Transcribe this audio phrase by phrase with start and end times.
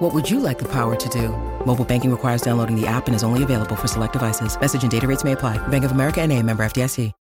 [0.00, 1.28] What would you like the power to do?
[1.66, 4.58] Mobile banking requires downloading the app and is only available for select devices.
[4.58, 5.58] Message and data rates may apply.
[5.68, 7.12] Bank of America and a member FDIC.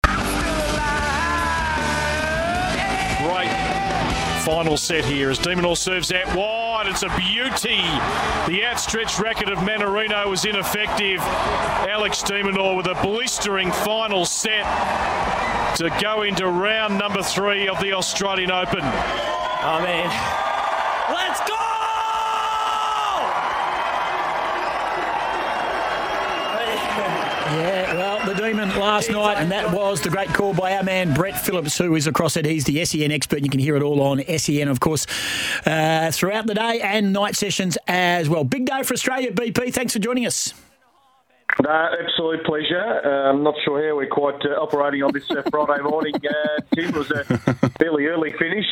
[3.20, 6.88] Great final set here as de Minaur serves out wide.
[6.88, 7.84] It's a beauty.
[8.48, 11.20] The outstretched record of Mannarino was ineffective.
[11.20, 14.64] Alex de Minaur with a blistering final set
[15.76, 18.80] to go into round number three of the Australian Open.
[18.80, 20.08] Oh man.
[21.14, 21.69] Let's go!
[27.52, 31.16] Yeah, well, the Demon last night, and that was the great call by our man
[31.16, 32.46] Brett Phillips, who is across it.
[32.46, 33.44] He's the SEN expert.
[33.44, 35.08] You can hear it all on SEN, of course,
[35.66, 38.44] uh, throughout the day and night sessions as well.
[38.44, 39.74] Big day for Australia, BP.
[39.74, 40.54] Thanks for joining us.
[41.60, 43.02] No, absolute pleasure.
[43.04, 46.14] Uh, I'm not sure how we're quite uh, operating on this uh, Friday morning.
[46.16, 47.24] Uh, Tim was a
[47.80, 48.68] fairly early finish,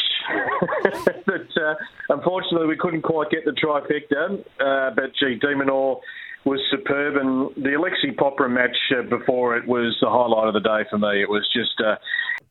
[1.25, 1.73] but uh,
[2.09, 4.39] unfortunately we couldn't quite get the trifecta.
[4.59, 5.99] Uh, but gee, de Minaur
[6.45, 10.59] was superb, and the Alexi Popyrin match uh, before it was the highlight of the
[10.59, 11.21] day for me.
[11.21, 11.95] It was just uh,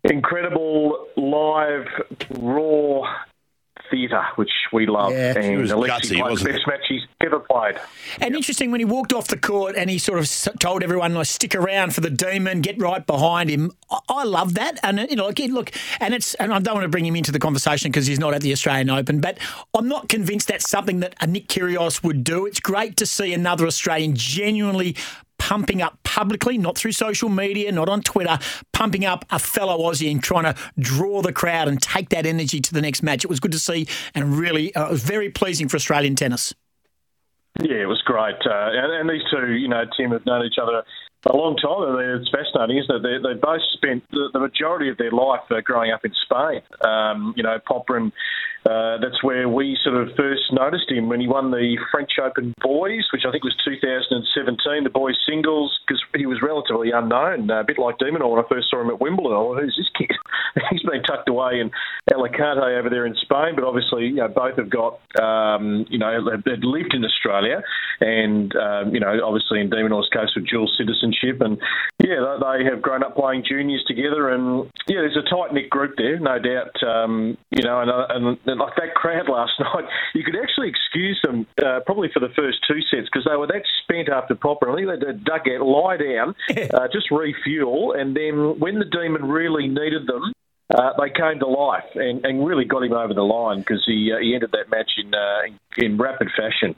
[0.05, 1.87] incredible live,
[2.31, 3.03] raw
[3.91, 5.13] theatre, which we love.
[5.13, 7.77] Yeah, and was Alexei gutsy, played the wasn't best match he's ever played.
[8.21, 11.27] And interesting when he walked off the court and he sort of told everyone, "Like
[11.27, 15.17] stick around for the demon, get right behind him." I, I love that, and you
[15.17, 17.91] know, again, look, and it's, and I don't want to bring him into the conversation
[17.91, 19.39] because he's not at the Australian Open, but
[19.75, 22.47] I'm not convinced that's something that a Nick Kyrgios would do.
[22.47, 24.97] It's great to see another Australian genuinely
[25.47, 28.37] pumping up publicly, not through social media, not on Twitter,
[28.73, 32.61] pumping up a fellow Aussie and trying to draw the crowd and take that energy
[32.61, 33.25] to the next match.
[33.25, 36.53] It was good to see and really uh, it was very pleasing for Australian tennis.
[37.61, 38.35] Yeah, it was great.
[38.45, 40.83] Uh, and, and these two, you know, Tim have known each other
[41.27, 41.95] a long time.
[41.95, 43.03] And it's fascinating, isn't it?
[43.03, 46.61] They, they both spent the, the majority of their life uh, growing up in Spain.
[46.81, 48.11] Um, you know, Popyrin,
[48.67, 52.53] uh, that's where we sort of first noticed him when he won the French Open
[52.61, 57.61] Boys, which I think was 2017, the boys singles, because he was relatively unknown, uh,
[57.61, 59.39] a bit like de Minaur when I first saw him at Wimbledon.
[59.39, 60.11] I who's this kid?
[60.71, 61.71] He's been tucked away in
[62.13, 66.19] Alicante over there in Spain, but obviously, you know, both have got, um, you know,
[66.45, 67.63] they've lived in Australia,
[68.01, 71.59] and um, you know, obviously in de Minaur's case with dual citizenship, and
[72.03, 75.95] yeah, they, have grown up playing juniors together, and yeah, there's a tight knit group
[75.97, 76.75] there, no doubt.
[76.83, 77.91] Um, you know, and,
[78.47, 79.85] and, like that crowd last night,
[80.15, 83.47] you could actually excuse them uh, probably for the first two sets because they were
[83.47, 84.71] that spent after Popper.
[84.71, 86.35] I think they dug out, lie down,
[86.75, 90.33] uh, just refuel, and then when the demon really needed them.
[90.75, 94.11] Uh, they came to life and, and really got him over the line because he
[94.13, 96.75] uh, he ended that match in, uh, in in rapid fashion.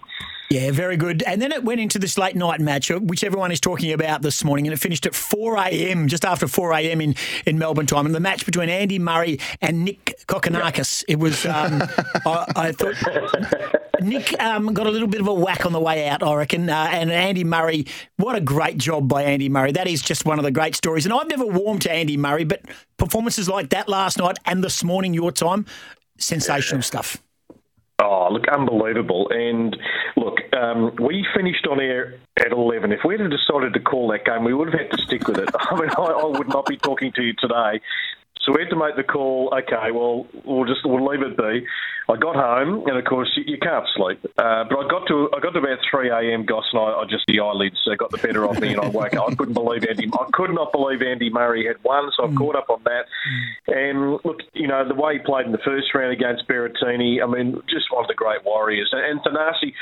[0.51, 1.23] Yeah, very good.
[1.25, 4.23] And then it went into this late night match, uh, which everyone is talking about
[4.23, 7.03] this morning, and it finished at 4 a.m., just after 4 a.m.
[7.03, 7.15] in,
[7.45, 8.07] in Melbourne time.
[8.07, 11.05] And the match between Andy Murray and Nick Kokkinakis.
[11.07, 11.83] It was, um,
[12.27, 12.95] I, I thought,
[14.01, 16.71] Nick um, got a little bit of a whack on the way out, I reckon.
[16.71, 19.73] Uh, and Andy Murray, what a great job by Andy Murray.
[19.73, 21.05] That is just one of the great stories.
[21.05, 22.63] And I've never warmed to Andy Murray, but
[22.97, 25.67] performances like that last night and this morning, your time,
[26.17, 27.23] sensational stuff.
[28.01, 29.29] Oh, look, unbelievable.
[29.31, 29.77] And
[30.55, 32.93] um, we finished on air at 11.
[32.93, 35.39] If we'd have decided to call that game, we would have had to stick with
[35.39, 35.49] it.
[35.59, 37.81] I mean, I, I would not be talking to you today.
[38.49, 39.53] So we had to make the call.
[39.53, 41.67] Okay, well, we'll just we'll leave it be.
[42.09, 44.25] I got home, and of course you, you can't sleep.
[44.39, 46.47] Uh, but I got to I got to about three a.m.
[46.47, 48.89] Goss, and I, I just the eyelids uh, got the better of me, and I
[48.89, 49.31] woke up.
[49.31, 50.09] I couldn't believe Andy.
[50.19, 52.11] I could not believe Andy Murray had won.
[52.17, 53.05] So I've caught up on that.
[53.67, 57.23] And look, you know the way he played in the first round against Berrettini.
[57.23, 58.89] I mean, just one of the great warriors.
[58.93, 59.75] And, and Thanasi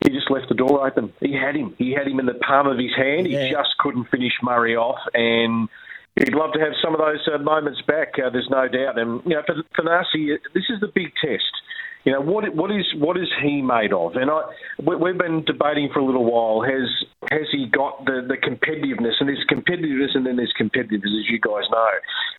[0.00, 1.12] he just left the door open.
[1.20, 1.74] He had him.
[1.78, 3.26] He had him in the palm of his hand.
[3.26, 5.68] He just couldn't finish Murray off, and
[6.16, 8.14] he'd love to have some of those uh, moments back.
[8.18, 8.98] Uh, there's no doubt.
[8.98, 9.42] And you know,
[9.74, 11.44] for Nasi, this is the big test.
[12.04, 12.52] You know what?
[12.54, 14.16] What is what is he made of?
[14.16, 14.42] And I,
[14.84, 16.66] we, we've been debating for a little while.
[16.66, 16.90] Has
[17.30, 19.14] has he got the, the competitiveness?
[19.20, 21.88] And there's competitiveness, and then there's competitiveness, as you guys know.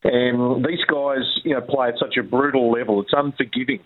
[0.03, 3.01] And these guys, you know, play at such a brutal level.
[3.01, 3.79] It's unforgiving.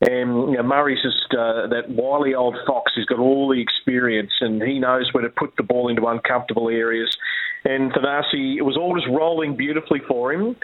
[0.00, 2.92] And you know, Murray's just uh, that wily old fox.
[2.94, 6.68] He's got all the experience, and he knows where to put the ball into uncomfortable
[6.68, 7.16] areas.
[7.64, 10.56] And Thanasi, it was all just rolling beautifully for him.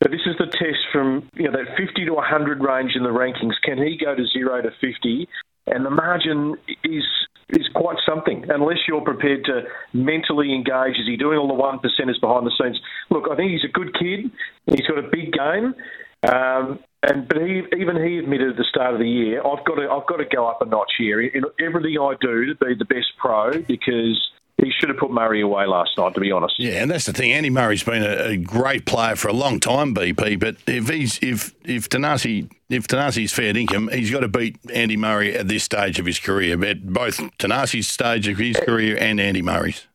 [0.00, 3.10] But this is the test from you know that 50 to 100 range in the
[3.10, 3.54] rankings.
[3.64, 5.28] Can he go to zero to 50?
[5.66, 7.04] And the margin is
[7.50, 8.44] is quite something.
[8.48, 9.62] Unless you're prepared to
[9.92, 12.78] mentally engage, is he doing all the one percenters behind the scenes?
[13.10, 14.30] Look, I think he's a good kid.
[14.66, 15.74] He's got a big game.
[16.22, 19.76] Um, and but he, even he admitted at the start of the year, I've got
[19.76, 22.74] to I've got to go up a notch here in everything I do to be
[22.74, 24.28] the best pro because
[24.60, 26.56] he should have put Murray away last night, to be honest.
[26.58, 27.32] Yeah, and that's the thing.
[27.32, 30.40] Andy Murray's been a, a great player for a long time, BP.
[30.40, 34.96] But if he's if if Thanasi if Thanasi's fair income, he's got to beat Andy
[34.96, 39.20] Murray at this stage of his career, at both Thanasi's stage of his career and
[39.20, 39.87] Andy Murray's.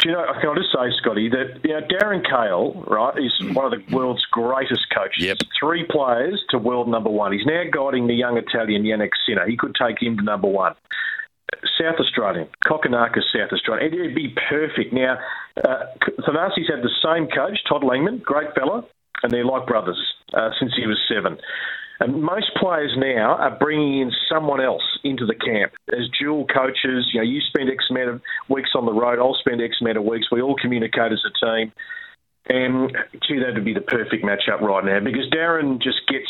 [0.00, 3.32] Do you know, can I just say, Scotty, that you know, Darren Cahill, right, is
[3.54, 5.22] one of the world's greatest coaches.
[5.22, 5.38] Yep.
[5.60, 7.32] Three players to world number one.
[7.32, 9.46] He's now guiding the young Italian Jannik Sinner.
[9.46, 10.74] He could take him to number one.
[11.78, 13.92] South Australian, Kokkinakis, South Australian.
[13.92, 14.92] It'd be perfect.
[14.92, 15.18] Now,
[15.62, 15.84] uh,
[16.26, 18.84] Thanasi's had the same coach, Todd Langman, great fella,
[19.22, 20.00] and they're like brothers
[20.34, 21.38] uh, since he was seven.
[22.02, 27.06] And most players now are bringing in someone else into the camp as dual coaches.
[27.14, 29.98] You know, you spend X amount of weeks on the road, I'll spend X amount
[29.98, 30.26] of weeks.
[30.32, 31.72] We all communicate as a team.
[32.48, 32.90] And,
[33.22, 36.26] gee, that would be the perfect matchup right now because Darren just gets,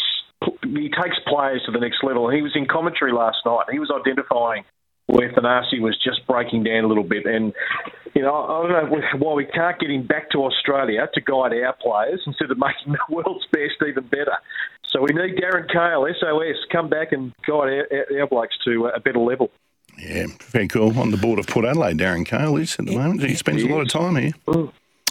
[0.63, 2.29] he takes players to the next level.
[2.29, 3.73] He was in commentary last night.
[3.73, 4.65] He was identifying
[5.07, 7.25] where Thanasi was just breaking down a little bit.
[7.25, 7.55] And,
[8.15, 11.57] you know, I don't know why we can't get him back to Australia to guide
[11.57, 14.37] our players instead of making the world's best even better.
[14.93, 19.01] So we need Darren Cahill, SOS, come back and guide our, our blokes to a
[19.01, 19.51] better level.
[19.99, 20.99] Yeah, very cool.
[20.99, 23.23] On the board of Port Adelaide, Darren Cahill is at the moment.
[23.23, 24.33] He spends a lot of time here.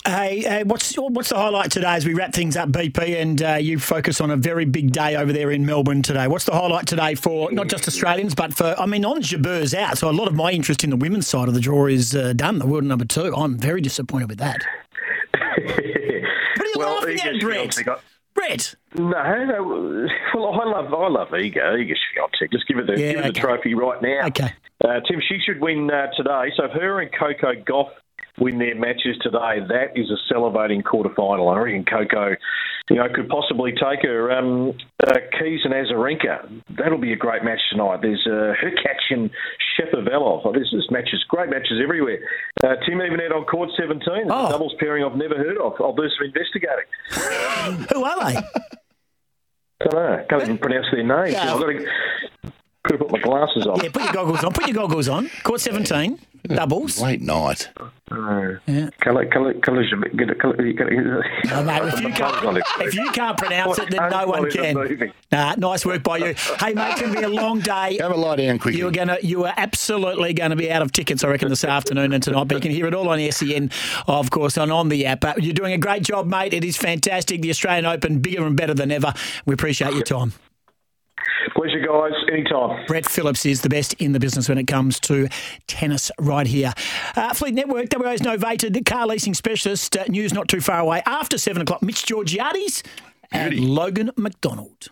[0.06, 3.54] Hey, hey, what's what's the highlight today as we wrap things up, BP, and uh,
[3.54, 6.28] you focus on a very big day over there in Melbourne today?
[6.28, 10.00] What's the highlight today for not just Australians, but for I mean, Ons Jabeur's out,
[10.00, 12.34] so a lot of my interest in the women's side of the draw is uh,
[12.34, 12.58] done.
[12.58, 13.34] The world number two.
[13.36, 14.64] I'm very disappointed with that.
[15.34, 17.78] what are you well, laughing at, Brett?
[18.42, 18.76] Brett.
[18.96, 22.52] No, no, well, I love, I love Iga, Iga Swiatek.
[22.52, 24.28] Just give it the, Yeah, give it the trophy right now.
[24.28, 24.52] Okay.
[24.84, 26.52] Uh, Tim, she should win uh, today.
[26.58, 27.90] So if her and Coco Gauff
[28.40, 31.54] win their matches today, that is a salivating quarterfinal.
[31.54, 32.36] I reckon Coco,
[32.90, 34.32] you know, could possibly take her.
[34.32, 34.74] Um,
[35.06, 38.00] uh, Keys and Azarenka, that'll be a great match tonight.
[38.02, 38.54] There's uh,
[39.12, 39.30] and
[39.86, 40.42] Shapovalov.
[40.46, 42.20] Oh, there's, there's matches, great matches everywhere.
[42.64, 44.00] Uh, Tim even had on court 17.
[44.02, 44.50] It's a Oh.
[44.52, 45.74] doubles pairing I've never heard of.
[45.80, 47.88] I'll do some investigating.
[47.94, 48.40] Who are they?
[49.80, 50.26] don't know.
[50.30, 51.34] Can't even pronounce their names.
[51.34, 51.54] Yeah.
[51.54, 51.86] I've got to,
[52.84, 53.80] could have put my glasses on.
[53.84, 54.54] Yeah, put your goggles on.
[54.54, 55.30] Put your goggles on.
[55.44, 57.00] Court 17, doubles.
[57.02, 57.70] Late night.
[58.68, 58.90] Yeah.
[59.00, 61.26] Colour, colour, colours, get colour, you got it.
[61.52, 65.14] Oh, mate, if you can't, if you can't pronounce it, then no one can.
[65.32, 66.34] Nah, nice work by you.
[66.60, 67.98] Hey, mate, it's going to be a long day.
[68.02, 68.80] Have a lie down quickly.
[68.80, 71.48] You are going to, you are absolutely going to be out of tickets, I reckon,
[71.48, 72.46] this afternoon and tonight.
[72.46, 73.72] But you can hear it all on SEN,
[74.08, 75.24] of course, and on the app.
[75.38, 76.54] You're doing a great job, mate.
[76.54, 77.42] It is fantastic.
[77.42, 79.14] The Australian Open, bigger and better than ever.
[79.46, 80.34] We appreciate your time.
[81.56, 82.12] Pleasure, guys.
[82.32, 82.86] Anytime.
[82.88, 85.28] Brett Phillips is the best in the business when it comes to
[85.68, 86.74] tennis right here.
[87.16, 89.98] Uh, Fleet Network, WA's novated car leasing specialist.
[89.98, 91.02] Uh, news not too far away.
[91.06, 92.84] After 7 o'clock, Mitch Georgiades
[93.32, 93.66] and Beauty.
[93.66, 94.92] Logan McDonald.